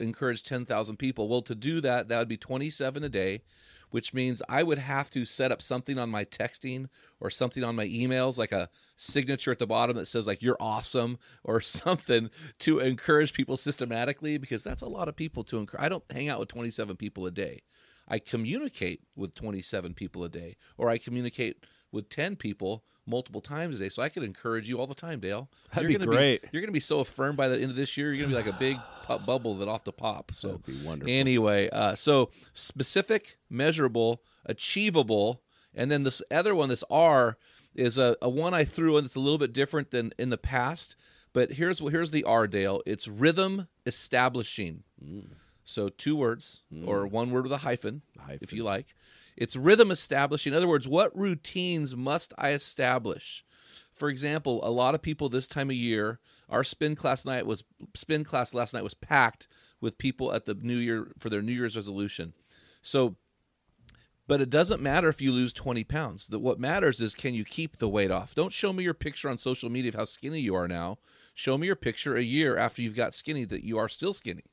encourage 0.00 0.42
10,000 0.42 0.96
people? 0.96 1.28
Well, 1.28 1.42
to 1.42 1.54
do 1.54 1.80
that, 1.80 2.08
that 2.08 2.18
would 2.18 2.28
be 2.28 2.36
27 2.36 3.04
a 3.04 3.08
day 3.08 3.42
which 3.90 4.14
means 4.14 4.42
I 4.48 4.62
would 4.62 4.78
have 4.78 5.10
to 5.10 5.24
set 5.24 5.52
up 5.52 5.62
something 5.62 5.98
on 5.98 6.10
my 6.10 6.24
texting 6.24 6.88
or 7.20 7.30
something 7.30 7.64
on 7.64 7.76
my 7.76 7.86
emails, 7.86 8.38
like 8.38 8.52
a 8.52 8.68
signature 8.96 9.52
at 9.52 9.58
the 9.58 9.66
bottom 9.66 9.96
that 9.96 10.06
says 10.06 10.26
like 10.26 10.42
"You're 10.42 10.56
awesome" 10.60 11.18
or 11.44 11.60
something 11.62 12.30
to 12.60 12.78
encourage 12.78 13.32
people 13.32 13.56
systematically, 13.56 14.38
because 14.38 14.64
that's 14.64 14.82
a 14.82 14.88
lot 14.88 15.08
of 15.08 15.16
people 15.16 15.44
to 15.44 15.58
encourage. 15.58 15.84
I 15.84 15.88
don't 15.88 16.04
hang 16.10 16.28
out 16.28 16.40
with 16.40 16.48
27 16.48 16.96
people 16.96 17.26
a 17.26 17.30
day. 17.30 17.62
I 18.08 18.18
communicate 18.18 19.02
with 19.16 19.34
27 19.34 19.94
people 19.94 20.24
a 20.24 20.28
day, 20.28 20.56
or 20.78 20.88
I 20.88 20.98
communicate 20.98 21.64
with 21.92 22.08
10 22.08 22.36
people 22.36 22.84
multiple 23.08 23.40
times 23.40 23.76
a 23.76 23.82
day. 23.84 23.88
So 23.88 24.02
I 24.02 24.08
could 24.08 24.22
encourage 24.22 24.68
you 24.68 24.78
all 24.78 24.86
the 24.86 24.94
time, 24.94 25.20
Dale. 25.20 25.48
That'd 25.74 25.90
you're 25.90 25.98
be 25.98 26.04
gonna 26.04 26.16
great. 26.16 26.42
Be, 26.42 26.48
you're 26.52 26.60
going 26.60 26.68
to 26.68 26.72
be 26.72 26.80
so 26.80 27.00
affirmed 27.00 27.36
by 27.36 27.48
the 27.48 27.56
end 27.56 27.70
of 27.70 27.76
this 27.76 27.96
year. 27.96 28.12
You're 28.12 28.26
going 28.26 28.30
to 28.30 28.36
be 28.36 28.50
like 28.50 28.54
a 28.54 28.58
big 28.58 28.76
pop 29.02 29.24
bubble 29.26 29.54
that 29.56 29.68
off 29.68 29.84
the 29.84 29.92
pop. 29.92 30.32
So 30.32 30.48
That'd 30.48 30.66
be 30.66 30.86
wonderful. 30.86 31.12
Anyway, 31.12 31.68
uh, 31.70 31.94
so 31.94 32.30
specific, 32.52 33.38
measurable, 33.50 34.22
achievable, 34.46 35.42
and 35.74 35.90
then 35.90 36.02
this 36.02 36.22
other 36.30 36.54
one, 36.54 36.68
this 36.68 36.84
R, 36.90 37.38
is 37.74 37.98
a, 37.98 38.16
a 38.20 38.28
one 38.28 38.54
I 38.54 38.64
threw 38.64 38.96
in 38.98 39.04
that's 39.04 39.16
a 39.16 39.20
little 39.20 39.38
bit 39.38 39.52
different 39.52 39.90
than 39.90 40.12
in 40.18 40.30
the 40.30 40.38
past. 40.38 40.96
But 41.32 41.52
here's 41.52 41.78
here's 41.78 42.10
the 42.10 42.24
R, 42.24 42.46
Dale. 42.46 42.82
It's 42.86 43.06
rhythm 43.06 43.68
establishing. 43.86 44.82
Mm. 45.04 45.28
So 45.64 45.90
two 45.90 46.16
words 46.16 46.62
or 46.86 47.06
one 47.06 47.30
word 47.30 47.42
with 47.42 47.52
a 47.52 47.58
hyphen, 47.58 48.00
Hyphen. 48.18 48.38
if 48.40 48.54
you 48.54 48.64
like. 48.64 48.94
It's 49.38 49.56
rhythm 49.56 49.90
establishing. 49.90 50.52
In 50.52 50.56
other 50.56 50.68
words, 50.68 50.88
what 50.88 51.16
routines 51.16 51.94
must 51.94 52.34
I 52.36 52.50
establish? 52.50 53.44
For 53.92 54.08
example, 54.08 54.60
a 54.64 54.70
lot 54.70 54.94
of 54.94 55.02
people 55.02 55.28
this 55.28 55.46
time 55.46 55.70
of 55.70 55.76
year, 55.76 56.18
our 56.48 56.64
spin 56.64 56.96
class 56.96 57.24
night 57.24 57.46
was 57.46 57.62
spin 57.94 58.24
class 58.24 58.52
last 58.52 58.74
night 58.74 58.82
was 58.82 58.94
packed 58.94 59.46
with 59.80 59.96
people 59.96 60.32
at 60.32 60.46
the 60.46 60.54
New 60.54 60.76
Year 60.76 61.12
for 61.18 61.30
their 61.30 61.42
New 61.42 61.52
Year's 61.52 61.76
resolution. 61.76 62.34
So 62.82 63.16
but 64.28 64.42
it 64.42 64.50
doesn't 64.50 64.82
matter 64.82 65.08
if 65.08 65.22
you 65.22 65.32
lose 65.32 65.54
20 65.54 65.84
pounds. 65.84 66.28
That 66.28 66.40
what 66.40 66.60
matters 66.60 67.00
is 67.00 67.14
can 67.14 67.32
you 67.32 67.44
keep 67.44 67.78
the 67.78 67.88
weight 67.88 68.10
off? 68.10 68.34
Don't 68.34 68.52
show 68.52 68.74
me 68.74 68.84
your 68.84 68.92
picture 68.92 69.30
on 69.30 69.38
social 69.38 69.70
media 69.70 69.88
of 69.88 69.94
how 69.94 70.04
skinny 70.04 70.40
you 70.40 70.54
are 70.54 70.68
now. 70.68 70.98
Show 71.32 71.56
me 71.56 71.66
your 71.66 71.76
picture 71.76 72.14
a 72.14 72.22
year 72.22 72.56
after 72.56 72.82
you've 72.82 72.94
got 72.94 73.14
skinny 73.14 73.44
that 73.46 73.64
you 73.64 73.78
are 73.78 73.88
still 73.88 74.12
skinny. 74.12 74.44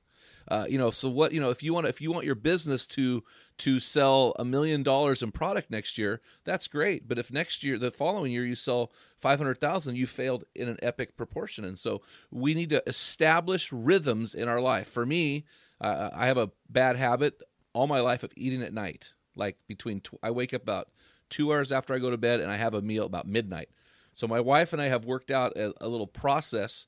Uh, 0.47 0.65
you 0.69 0.77
know, 0.77 0.91
so 0.91 1.09
what 1.09 1.31
you 1.31 1.39
know 1.39 1.49
if 1.49 1.63
you 1.63 1.73
want 1.73 1.87
if 1.87 2.01
you 2.01 2.11
want 2.11 2.25
your 2.25 2.35
business 2.35 2.85
to 2.85 3.23
to 3.57 3.79
sell 3.79 4.35
a 4.37 4.45
million 4.45 4.83
dollars 4.83 5.23
in 5.23 5.31
product 5.31 5.71
next 5.71 5.97
year, 5.97 6.21
that's 6.43 6.67
great. 6.67 7.07
But 7.07 7.17
if 7.17 7.31
next 7.31 7.63
year, 7.63 7.77
the 7.77 7.91
following 7.91 8.31
year, 8.31 8.45
you 8.45 8.55
sell 8.55 8.91
five 9.17 9.39
hundred 9.39 9.59
thousand, 9.59 9.97
you 9.97 10.07
failed 10.07 10.43
in 10.53 10.67
an 10.67 10.77
epic 10.81 11.17
proportion. 11.17 11.65
And 11.65 11.79
so 11.79 12.01
we 12.31 12.53
need 12.53 12.69
to 12.69 12.83
establish 12.87 13.71
rhythms 13.71 14.35
in 14.35 14.47
our 14.47 14.61
life. 14.61 14.87
For 14.87 15.05
me, 15.05 15.45
uh, 15.81 16.11
I 16.13 16.27
have 16.27 16.37
a 16.37 16.51
bad 16.69 16.95
habit 16.95 17.41
all 17.73 17.87
my 17.87 17.99
life 17.99 18.23
of 18.23 18.31
eating 18.37 18.61
at 18.61 18.73
night 18.73 19.13
like 19.35 19.57
between 19.67 20.01
tw- 20.01 20.19
I 20.23 20.31
wake 20.31 20.53
up 20.53 20.63
about 20.63 20.89
two 21.29 21.51
hours 21.51 21.71
after 21.71 21.93
I 21.93 21.99
go 21.99 22.09
to 22.09 22.17
bed 22.17 22.39
and 22.39 22.51
I 22.51 22.57
have 22.57 22.73
a 22.73 22.81
meal 22.81 23.05
about 23.05 23.27
midnight. 23.27 23.69
So 24.13 24.27
my 24.27 24.39
wife 24.39 24.73
and 24.73 24.81
I 24.81 24.87
have 24.87 25.05
worked 25.05 25.31
out 25.31 25.57
a, 25.57 25.73
a 25.81 25.89
little 25.89 26.07
process 26.07 26.85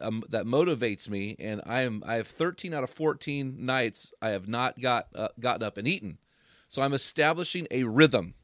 um, 0.00 0.22
that 0.28 0.46
motivates 0.46 1.08
me, 1.08 1.36
and 1.38 1.60
I 1.66 1.82
am 1.82 2.02
I 2.06 2.16
have 2.16 2.26
13 2.26 2.74
out 2.74 2.84
of 2.84 2.90
14 2.90 3.64
nights 3.64 4.12
I 4.20 4.30
have 4.30 4.48
not 4.48 4.80
got 4.80 5.08
uh, 5.14 5.28
gotten 5.38 5.62
up 5.62 5.78
and 5.78 5.88
eaten. 5.88 6.18
So 6.68 6.82
I'm 6.82 6.94
establishing 6.94 7.66
a 7.70 7.84
rhythm. 7.84 8.34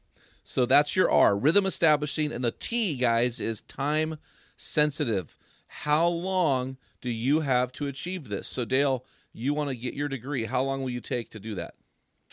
So 0.43 0.65
that's 0.65 0.95
your 0.95 1.11
R, 1.11 1.37
rhythm 1.37 1.65
establishing, 1.65 2.31
and 2.31 2.43
the 2.43 2.51
T, 2.51 2.97
guys, 2.97 3.39
is 3.39 3.61
time 3.61 4.17
sensitive. 4.57 5.37
How 5.67 6.07
long 6.07 6.77
do 7.01 7.09
you 7.09 7.41
have 7.41 7.71
to 7.73 7.87
achieve 7.87 8.29
this? 8.29 8.47
So 8.47 8.65
Dale, 8.65 9.05
you 9.33 9.53
want 9.53 9.69
to 9.69 9.75
get 9.75 9.93
your 9.93 10.09
degree. 10.09 10.45
How 10.45 10.61
long 10.63 10.81
will 10.81 10.89
you 10.89 11.01
take 11.01 11.31
to 11.31 11.39
do 11.39 11.55
that? 11.55 11.75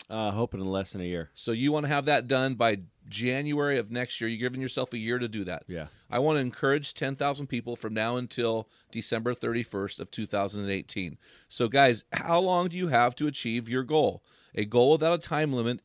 Uh, 0.09 0.31
hoping 0.31 0.59
in 0.59 0.65
less 0.65 0.93
than 0.93 1.01
a 1.01 1.05
year. 1.05 1.29
So 1.35 1.51
you 1.51 1.71
want 1.71 1.85
to 1.85 1.91
have 1.91 2.05
that 2.05 2.27
done 2.27 2.55
by 2.55 2.79
January 3.09 3.77
of 3.77 3.91
next 3.91 4.19
year. 4.19 4.27
You're 4.27 4.39
giving 4.39 4.61
yourself 4.61 4.91
a 4.93 4.97
year 4.97 5.19
to 5.19 5.27
do 5.27 5.43
that. 5.43 5.63
Yeah. 5.67 5.87
I 6.09 6.17
want 6.17 6.37
to 6.37 6.41
encourage 6.41 6.95
10,000 6.95 7.47
people 7.47 7.75
from 7.75 7.93
now 7.93 8.15
until 8.15 8.67
December 8.91 9.35
31st 9.35 9.99
of 9.99 10.09
2018. 10.09 11.17
So 11.47 11.67
guys, 11.67 12.05
how 12.11 12.39
long 12.39 12.69
do 12.69 12.77
you 12.77 12.87
have 12.87 13.15
to 13.17 13.27
achieve 13.27 13.69
your 13.69 13.83
goal? 13.83 14.23
A 14.55 14.65
goal 14.65 14.93
without 14.93 15.13
a 15.13 15.21
time 15.21 15.53
limit 15.53 15.81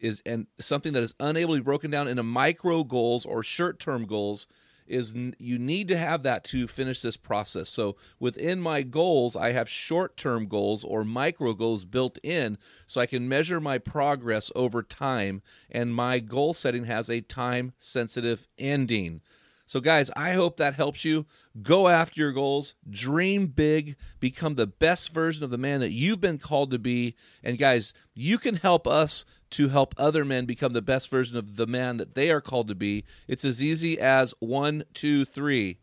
is 0.00 0.22
and 0.24 0.46
something 0.60 0.92
that 0.92 1.02
is 1.02 1.14
unable 1.20 1.54
to 1.54 1.60
be 1.60 1.64
broken 1.64 1.90
down 1.90 2.08
into 2.08 2.22
micro 2.22 2.84
goals 2.84 3.26
or 3.26 3.42
short-term 3.42 4.06
goals 4.06 4.46
is 4.88 5.14
you 5.38 5.58
need 5.58 5.88
to 5.88 5.96
have 5.96 6.22
that 6.24 6.44
to 6.44 6.66
finish 6.66 7.00
this 7.00 7.16
process. 7.16 7.68
So 7.68 7.96
within 8.18 8.60
my 8.60 8.82
goals, 8.82 9.36
I 9.36 9.52
have 9.52 9.68
short-term 9.68 10.46
goals 10.48 10.84
or 10.84 11.04
micro 11.04 11.54
goals 11.54 11.84
built 11.84 12.18
in 12.22 12.58
so 12.86 13.00
I 13.00 13.06
can 13.06 13.28
measure 13.28 13.60
my 13.60 13.78
progress 13.78 14.50
over 14.56 14.82
time 14.82 15.42
and 15.70 15.94
my 15.94 16.18
goal 16.18 16.54
setting 16.54 16.84
has 16.84 17.08
a 17.08 17.20
time 17.20 17.72
sensitive 17.78 18.48
ending. 18.58 19.20
So, 19.68 19.80
guys, 19.80 20.10
I 20.16 20.32
hope 20.32 20.56
that 20.56 20.76
helps 20.76 21.04
you. 21.04 21.26
Go 21.60 21.88
after 21.88 22.22
your 22.22 22.32
goals, 22.32 22.74
dream 22.88 23.48
big, 23.48 23.96
become 24.18 24.54
the 24.54 24.66
best 24.66 25.12
version 25.12 25.44
of 25.44 25.50
the 25.50 25.58
man 25.58 25.80
that 25.80 25.92
you've 25.92 26.22
been 26.22 26.38
called 26.38 26.70
to 26.70 26.78
be. 26.78 27.16
And, 27.44 27.58
guys, 27.58 27.92
you 28.14 28.38
can 28.38 28.56
help 28.56 28.86
us 28.86 29.26
to 29.50 29.68
help 29.68 29.94
other 29.96 30.24
men 30.24 30.44
become 30.44 30.72
the 30.72 30.82
best 30.82 31.10
version 31.10 31.36
of 31.36 31.56
the 31.56 31.66
man 31.66 31.96
that 31.96 32.14
they 32.14 32.30
are 32.30 32.40
called 32.40 32.68
to 32.68 32.74
be. 32.74 33.04
It's 33.26 33.44
as 33.44 33.62
easy 33.62 33.98
as 33.98 34.34
one, 34.40 34.84
two, 34.94 35.24
three. 35.24 35.78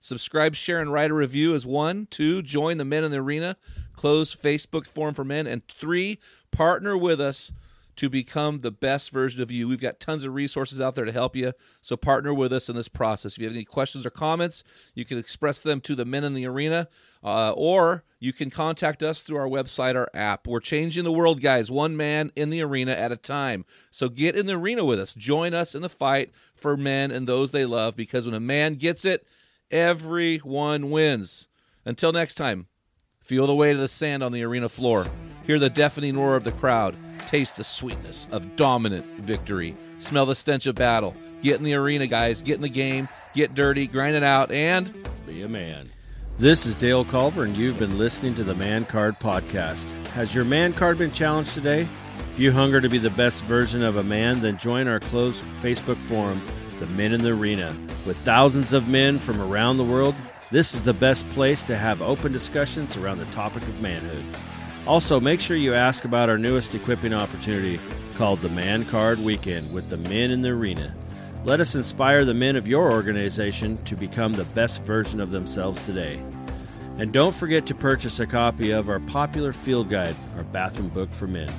Subscribe, 0.00 0.56
share, 0.56 0.80
and 0.80 0.92
write 0.92 1.12
a 1.12 1.14
review 1.14 1.54
is 1.54 1.64
one. 1.64 2.08
Two, 2.10 2.42
join 2.42 2.76
the 2.78 2.84
Men 2.84 3.04
in 3.04 3.12
the 3.12 3.18
Arena, 3.18 3.56
close 3.94 4.34
Facebook 4.34 4.88
forum 4.88 5.14
for 5.14 5.24
men. 5.24 5.46
And 5.46 5.66
three, 5.68 6.18
partner 6.50 6.96
with 6.96 7.20
us 7.20 7.52
to 7.96 8.08
become 8.08 8.60
the 8.60 8.70
best 8.70 9.10
version 9.10 9.42
of 9.42 9.50
you. 9.50 9.68
We've 9.68 9.80
got 9.80 10.00
tons 10.00 10.24
of 10.24 10.34
resources 10.34 10.80
out 10.80 10.94
there 10.94 11.04
to 11.04 11.12
help 11.12 11.36
you. 11.36 11.52
So 11.82 11.96
partner 11.96 12.32
with 12.32 12.52
us 12.52 12.68
in 12.68 12.76
this 12.76 12.88
process. 12.88 13.34
If 13.34 13.38
you 13.38 13.46
have 13.46 13.54
any 13.54 13.64
questions 13.64 14.06
or 14.06 14.10
comments, 14.10 14.64
you 14.94 15.04
can 15.04 15.18
express 15.18 15.60
them 15.60 15.80
to 15.82 15.94
the 15.94 16.04
men 16.04 16.24
in 16.24 16.34
the 16.34 16.46
arena, 16.46 16.88
uh, 17.22 17.52
or 17.56 18.04
you 18.18 18.32
can 18.32 18.50
contact 18.50 19.02
us 19.02 19.22
through 19.22 19.36
our 19.36 19.48
website 19.48 19.94
or 19.94 20.08
app. 20.14 20.46
We're 20.46 20.60
changing 20.60 21.04
the 21.04 21.12
world, 21.12 21.40
guys, 21.40 21.70
one 21.70 21.96
man 21.96 22.32
in 22.34 22.50
the 22.50 22.62
arena 22.62 22.92
at 22.92 23.12
a 23.12 23.16
time. 23.16 23.64
So 23.90 24.08
get 24.08 24.36
in 24.36 24.46
the 24.46 24.54
arena 24.54 24.84
with 24.84 24.98
us. 24.98 25.14
Join 25.14 25.52
us 25.54 25.74
in 25.74 25.82
the 25.82 25.88
fight 25.88 26.32
for 26.54 26.76
men 26.76 27.10
and 27.10 27.26
those 27.26 27.50
they 27.50 27.66
love, 27.66 27.94
because 27.96 28.24
when 28.24 28.34
a 28.34 28.40
man 28.40 28.76
gets 28.76 29.04
it, 29.04 29.26
everyone 29.70 30.90
wins. 30.90 31.48
Until 31.84 32.12
next 32.12 32.34
time, 32.34 32.68
feel 33.20 33.46
the 33.46 33.54
weight 33.54 33.74
of 33.74 33.80
the 33.80 33.88
sand 33.88 34.22
on 34.22 34.32
the 34.32 34.44
arena 34.44 34.68
floor. 34.68 35.08
Hear 35.44 35.58
the 35.58 35.70
deafening 35.70 36.18
roar 36.18 36.36
of 36.36 36.44
the 36.44 36.52
crowd. 36.52 36.96
Taste 37.26 37.56
the 37.56 37.64
sweetness 37.64 38.28
of 38.30 38.56
dominant 38.56 39.06
victory. 39.20 39.76
Smell 39.98 40.26
the 40.26 40.36
stench 40.36 40.66
of 40.66 40.74
battle. 40.74 41.14
Get 41.42 41.56
in 41.58 41.64
the 41.64 41.74
arena, 41.74 42.06
guys. 42.06 42.42
Get 42.42 42.56
in 42.56 42.62
the 42.62 42.68
game. 42.68 43.08
Get 43.34 43.54
dirty. 43.54 43.86
Grind 43.86 44.14
it 44.14 44.22
out. 44.22 44.52
And 44.52 44.92
be 45.26 45.42
a 45.42 45.48
man. 45.48 45.86
This 46.38 46.64
is 46.64 46.74
Dale 46.74 47.04
Culver, 47.04 47.44
and 47.44 47.56
you've 47.56 47.78
been 47.78 47.98
listening 47.98 48.34
to 48.36 48.44
the 48.44 48.54
Man 48.54 48.84
Card 48.84 49.18
Podcast. 49.18 49.90
Has 50.08 50.34
your 50.34 50.44
man 50.44 50.72
card 50.72 50.98
been 50.98 51.12
challenged 51.12 51.52
today? 51.52 51.86
If 52.32 52.38
you 52.38 52.52
hunger 52.52 52.80
to 52.80 52.88
be 52.88 52.98
the 52.98 53.10
best 53.10 53.44
version 53.44 53.82
of 53.82 53.96
a 53.96 54.02
man, 54.02 54.40
then 54.40 54.56
join 54.58 54.88
our 54.88 55.00
closed 55.00 55.44
Facebook 55.60 55.96
forum, 55.96 56.40
The 56.80 56.86
Men 56.86 57.12
in 57.12 57.22
the 57.22 57.32
Arena. 57.32 57.76
With 58.06 58.16
thousands 58.18 58.72
of 58.72 58.88
men 58.88 59.18
from 59.18 59.40
around 59.40 59.76
the 59.76 59.84
world, 59.84 60.14
this 60.50 60.74
is 60.74 60.82
the 60.82 60.94
best 60.94 61.28
place 61.30 61.62
to 61.64 61.76
have 61.76 62.00
open 62.00 62.32
discussions 62.32 62.96
around 62.96 63.18
the 63.18 63.26
topic 63.26 63.62
of 63.62 63.80
manhood. 63.80 64.24
Also, 64.86 65.20
make 65.20 65.38
sure 65.38 65.56
you 65.56 65.74
ask 65.74 66.04
about 66.04 66.28
our 66.28 66.38
newest 66.38 66.74
equipping 66.74 67.14
opportunity 67.14 67.78
called 68.16 68.40
the 68.40 68.48
Man 68.48 68.84
Card 68.86 69.20
Weekend 69.20 69.72
with 69.72 69.88
the 69.88 69.96
men 69.96 70.32
in 70.32 70.42
the 70.42 70.48
arena. 70.48 70.92
Let 71.44 71.60
us 71.60 71.76
inspire 71.76 72.24
the 72.24 72.34
men 72.34 72.56
of 72.56 72.66
your 72.66 72.90
organization 72.90 73.82
to 73.84 73.96
become 73.96 74.32
the 74.32 74.44
best 74.44 74.82
version 74.82 75.20
of 75.20 75.30
themselves 75.30 75.84
today. 75.86 76.20
And 76.98 77.12
don't 77.12 77.34
forget 77.34 77.64
to 77.66 77.76
purchase 77.76 78.18
a 78.18 78.26
copy 78.26 78.72
of 78.72 78.88
our 78.88 79.00
popular 79.00 79.52
field 79.52 79.88
guide, 79.88 80.16
our 80.36 80.44
bathroom 80.44 80.88
book 80.88 81.10
for 81.12 81.28
men. 81.28 81.50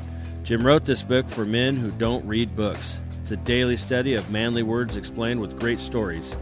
Jim 0.43 0.65
wrote 0.65 0.83
this 0.83 1.01
book 1.01 1.29
for 1.29 1.45
men 1.45 1.77
who 1.77 1.91
don't 1.91 2.25
read 2.27 2.53
books. 2.57 3.01
It's 3.21 3.31
a 3.31 3.37
daily 3.37 3.77
study 3.77 4.15
of 4.15 4.29
manly 4.31 4.63
words 4.63 4.97
explained 4.97 5.39
with 5.39 5.57
great 5.59 5.79
stories. 5.79 6.35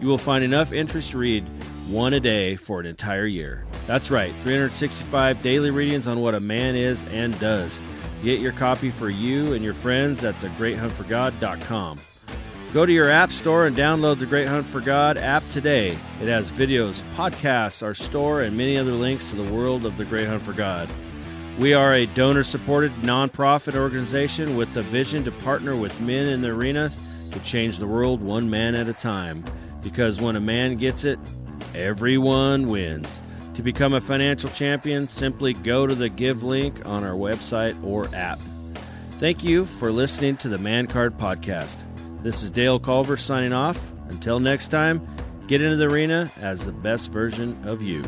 You 0.00 0.06
will 0.06 0.18
find 0.18 0.44
enough 0.44 0.72
interest 0.72 1.10
to 1.10 1.18
read 1.18 1.44
one 1.88 2.12
a 2.12 2.20
day 2.20 2.56
for 2.56 2.80
an 2.80 2.86
entire 2.86 3.26
year. 3.26 3.64
That's 3.86 4.10
right, 4.10 4.32
365 4.42 5.42
daily 5.42 5.70
readings 5.70 6.06
on 6.06 6.20
what 6.20 6.34
a 6.34 6.40
man 6.40 6.76
is 6.76 7.04
and 7.08 7.38
does. 7.40 7.82
Get 8.22 8.40
your 8.40 8.52
copy 8.52 8.90
for 8.90 9.08
you 9.08 9.52
and 9.54 9.64
your 9.64 9.74
friends 9.74 10.24
at 10.24 10.34
thegreathuntforgod.com. 10.40 11.98
Go 12.74 12.84
to 12.84 12.92
your 12.92 13.08
app 13.08 13.32
store 13.32 13.66
and 13.66 13.74
download 13.74 14.18
the 14.18 14.26
Great 14.26 14.46
Hunt 14.46 14.66
for 14.66 14.80
God 14.80 15.16
app 15.16 15.48
today. 15.48 15.88
It 16.20 16.28
has 16.28 16.52
videos, 16.52 17.00
podcasts, 17.16 17.82
our 17.82 17.94
store, 17.94 18.42
and 18.42 18.58
many 18.58 18.76
other 18.76 18.92
links 18.92 19.24
to 19.30 19.36
the 19.36 19.52
world 19.54 19.86
of 19.86 19.96
the 19.96 20.04
Great 20.04 20.28
Hunt 20.28 20.42
for 20.42 20.52
God. 20.52 20.90
We 21.58 21.72
are 21.72 21.94
a 21.94 22.06
donor 22.06 22.42
supported 22.42 22.92
nonprofit 22.96 23.74
organization 23.74 24.54
with 24.54 24.72
the 24.74 24.82
vision 24.82 25.24
to 25.24 25.32
partner 25.32 25.74
with 25.74 25.98
men 26.02 26.26
in 26.26 26.42
the 26.42 26.50
arena 26.50 26.92
to 27.30 27.40
change 27.42 27.78
the 27.78 27.86
world 27.86 28.20
one 28.20 28.50
man 28.50 28.74
at 28.74 28.88
a 28.88 28.92
time. 28.92 29.44
Because 29.82 30.20
when 30.20 30.36
a 30.36 30.40
man 30.40 30.76
gets 30.76 31.04
it, 31.04 31.18
everyone 31.74 32.68
wins. 32.68 33.20
To 33.54 33.62
become 33.62 33.92
a 33.92 34.00
financial 34.00 34.50
champion, 34.50 35.08
simply 35.08 35.52
go 35.52 35.86
to 35.86 35.94
the 35.94 36.08
Give 36.08 36.42
link 36.44 36.86
on 36.86 37.02
our 37.04 37.14
website 37.14 37.82
or 37.84 38.08
app. 38.14 38.38
Thank 39.12 39.42
you 39.42 39.64
for 39.64 39.90
listening 39.90 40.36
to 40.38 40.48
the 40.48 40.58
Man 40.58 40.86
Card 40.86 41.18
Podcast. 41.18 41.82
This 42.22 42.42
is 42.42 42.50
Dale 42.52 42.78
Culver 42.78 43.16
signing 43.16 43.52
off. 43.52 43.92
Until 44.10 44.38
next 44.38 44.68
time, 44.68 45.06
get 45.48 45.60
into 45.60 45.76
the 45.76 45.92
arena 45.92 46.30
as 46.40 46.64
the 46.64 46.72
best 46.72 47.10
version 47.10 47.58
of 47.64 47.82
you. 47.82 48.04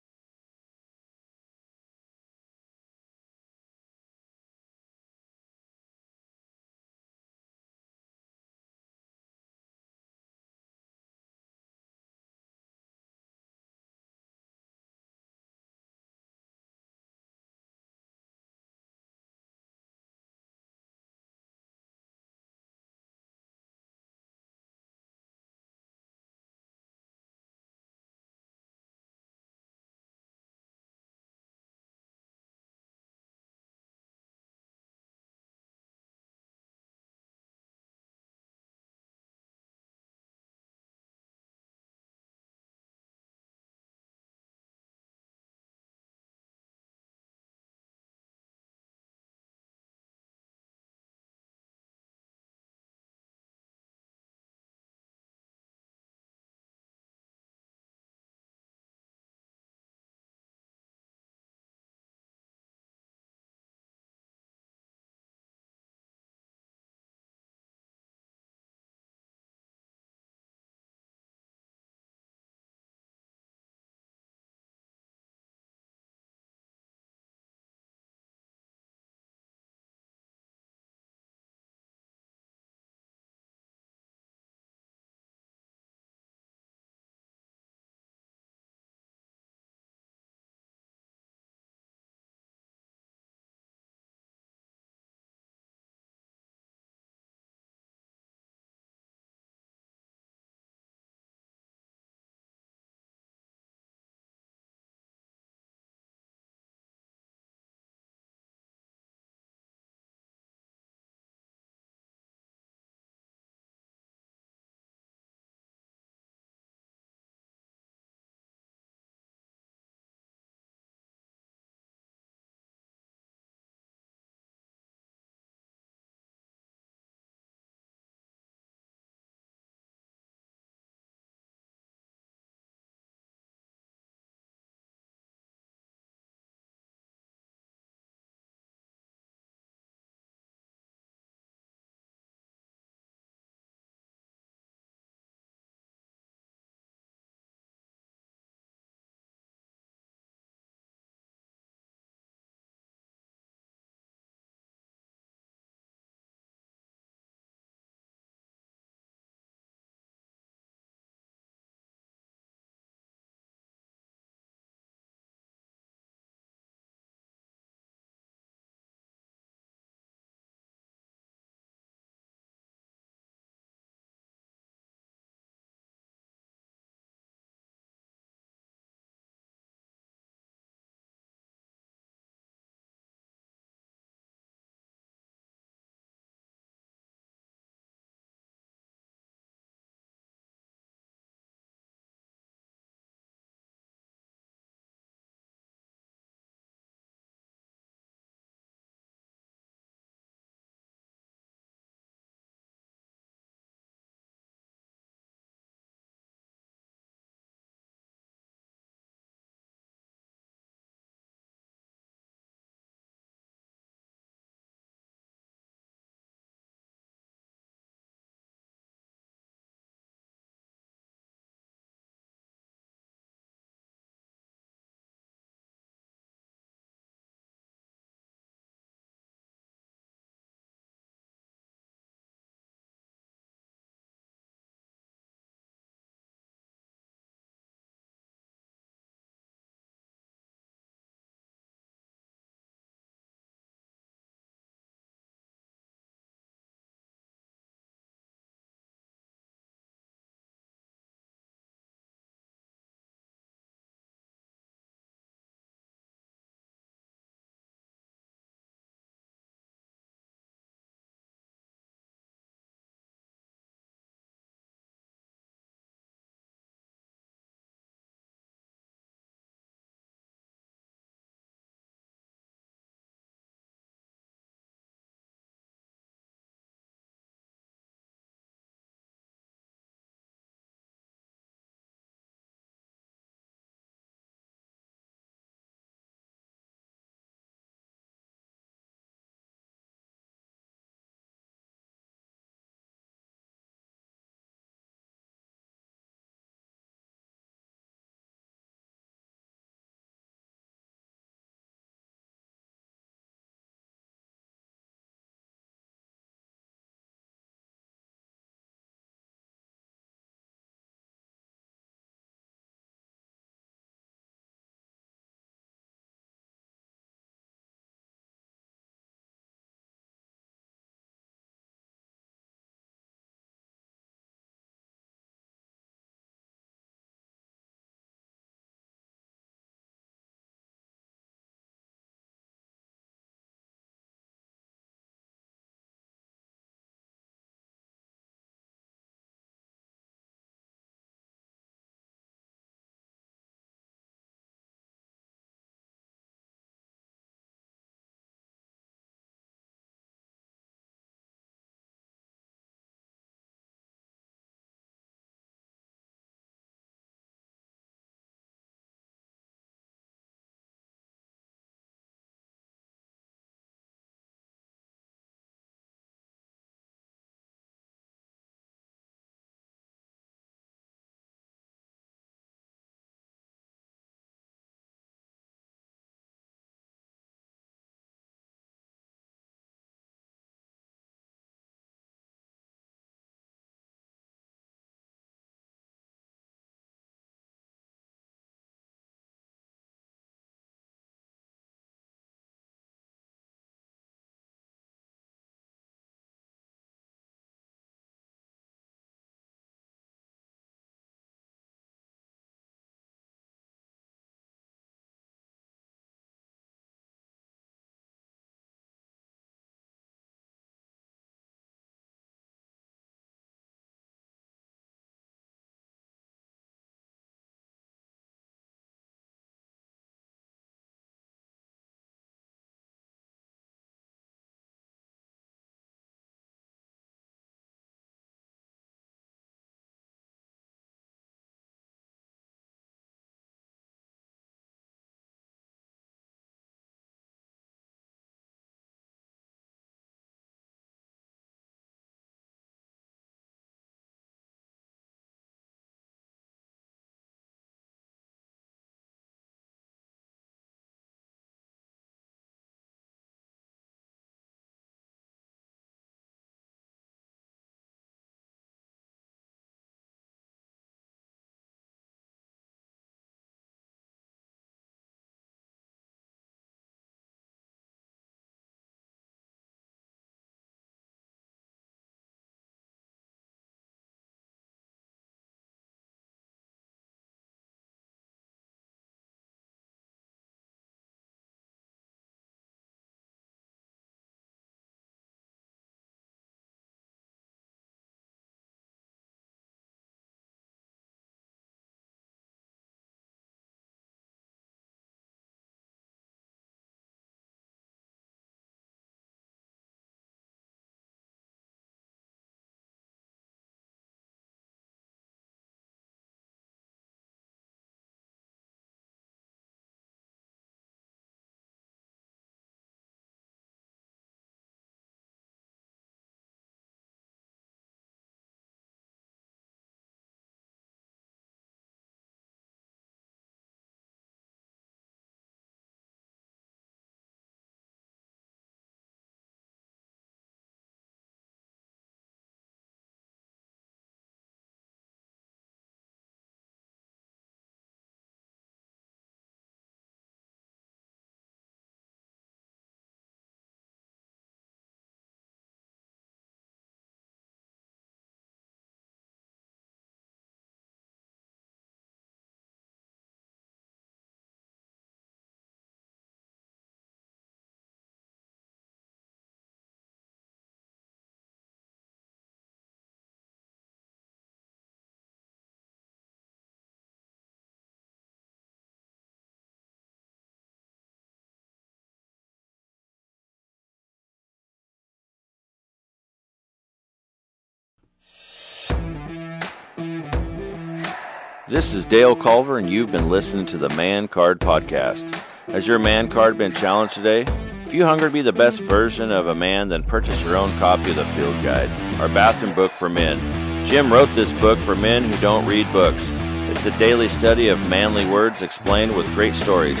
This 581.68 581.94
is 581.94 582.04
Dale 582.04 582.36
Culver, 582.36 582.78
and 582.78 582.88
you've 582.88 583.10
been 583.10 583.28
listening 583.28 583.66
to 583.66 583.76
the 583.76 583.88
Man 583.96 584.28
Card 584.28 584.60
Podcast. 584.60 585.34
Has 585.66 585.84
your 585.84 585.98
man 585.98 586.28
card 586.28 586.56
been 586.56 586.72
challenged 586.72 587.14
today? 587.14 587.44
If 587.84 587.92
you 587.92 588.04
hunger 588.04 588.28
to 588.28 588.32
be 588.32 588.40
the 588.40 588.52
best 588.52 588.82
version 588.82 589.32
of 589.32 589.48
a 589.48 589.54
man, 589.54 589.88
then 589.88 590.04
purchase 590.04 590.44
your 590.44 590.54
own 590.56 590.70
copy 590.78 591.10
of 591.10 591.16
the 591.16 591.24
Field 591.24 591.60
Guide, 591.64 591.90
our 592.20 592.28
bathroom 592.28 592.72
book 592.72 592.92
for 592.92 593.08
men. 593.08 593.40
Jim 593.84 594.12
wrote 594.12 594.28
this 594.28 594.52
book 594.52 594.78
for 594.78 594.94
men 594.94 595.24
who 595.24 595.36
don't 595.38 595.66
read 595.66 595.90
books. 595.90 596.30
It's 596.70 596.86
a 596.86 596.96
daily 597.00 597.28
study 597.28 597.66
of 597.66 597.90
manly 597.90 598.24
words 598.26 598.62
explained 598.62 599.16
with 599.16 599.26
great 599.34 599.56
stories. 599.56 600.00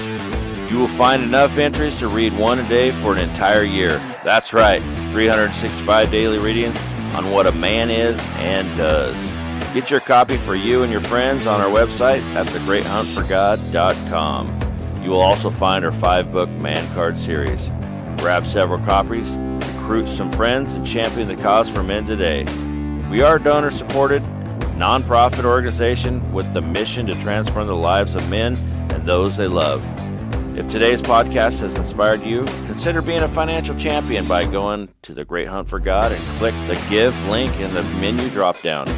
You 0.70 0.78
will 0.78 0.86
find 0.86 1.20
enough 1.20 1.58
entries 1.58 1.98
to 1.98 2.06
read 2.06 2.32
one 2.38 2.60
a 2.60 2.68
day 2.68 2.92
for 2.92 3.12
an 3.12 3.18
entire 3.18 3.64
year. 3.64 3.98
That's 4.22 4.52
right, 4.52 4.82
365 5.10 6.12
daily 6.12 6.38
readings 6.38 6.80
on 7.16 7.32
what 7.32 7.48
a 7.48 7.52
man 7.52 7.90
is 7.90 8.24
and 8.36 8.68
does. 8.78 9.35
Get 9.76 9.90
your 9.90 10.00
copy 10.00 10.38
for 10.38 10.54
you 10.54 10.84
and 10.84 10.90
your 10.90 11.02
friends 11.02 11.46
on 11.46 11.60
our 11.60 11.68
website 11.68 12.22
at 12.34 12.46
thegreathuntforgod.com. 12.46 15.02
You 15.02 15.10
will 15.10 15.20
also 15.20 15.50
find 15.50 15.84
our 15.84 15.92
five 15.92 16.32
book 16.32 16.48
Man 16.48 16.90
Card 16.94 17.18
series. 17.18 17.70
Grab 18.16 18.46
several 18.46 18.78
copies, 18.86 19.36
recruit 19.36 20.08
some 20.08 20.32
friends, 20.32 20.76
and 20.76 20.86
champion 20.86 21.28
the 21.28 21.36
cause 21.36 21.68
for 21.68 21.82
men 21.82 22.06
today. 22.06 22.44
We 23.10 23.20
are 23.20 23.36
a 23.36 23.42
donor 23.42 23.68
supported, 23.68 24.22
nonprofit 24.78 25.44
organization 25.44 26.32
with 26.32 26.50
the 26.54 26.62
mission 26.62 27.06
to 27.08 27.14
transform 27.16 27.66
the 27.66 27.76
lives 27.76 28.14
of 28.14 28.26
men 28.30 28.56
and 28.90 29.04
those 29.04 29.36
they 29.36 29.46
love. 29.46 29.84
If 30.56 30.68
today's 30.68 31.02
podcast 31.02 31.60
has 31.60 31.76
inspired 31.76 32.22
you, 32.22 32.46
consider 32.64 33.02
being 33.02 33.20
a 33.20 33.28
financial 33.28 33.74
champion 33.74 34.26
by 34.26 34.46
going 34.46 34.88
to 35.02 35.12
the 35.12 35.26
Great 35.26 35.48
Hunt 35.48 35.68
for 35.68 35.80
God 35.80 36.12
and 36.12 36.22
click 36.38 36.54
the 36.66 36.82
Give 36.88 37.14
link 37.28 37.60
in 37.60 37.74
the 37.74 37.82
menu 38.00 38.30
drop 38.30 38.58
down. 38.62 38.88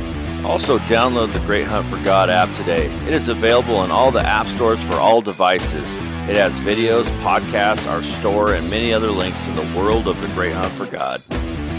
Also, 0.44 0.78
download 0.80 1.32
the 1.32 1.40
Great 1.40 1.66
Hunt 1.66 1.86
for 1.88 2.02
God 2.04 2.30
app 2.30 2.54
today. 2.56 2.86
It 3.06 3.12
is 3.12 3.28
available 3.28 3.84
in 3.84 3.90
all 3.90 4.10
the 4.10 4.20
app 4.20 4.46
stores 4.46 4.82
for 4.84 4.94
all 4.94 5.20
devices. 5.20 5.94
It 6.28 6.36
has 6.36 6.58
videos, 6.60 7.04
podcasts, 7.22 7.88
our 7.90 8.02
store, 8.02 8.54
and 8.54 8.68
many 8.68 8.92
other 8.92 9.10
links 9.10 9.38
to 9.46 9.52
the 9.52 9.78
world 9.78 10.06
of 10.06 10.20
the 10.20 10.28
Great 10.28 10.52
Hunt 10.52 10.72
for 10.72 10.86
God. 10.86 11.22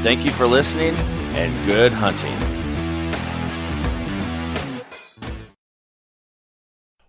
Thank 0.02 0.26
you 0.26 0.32
for 0.32 0.48
listening 0.48 0.96
and 1.36 1.68
good 1.68 1.92
hunting. 1.92 2.49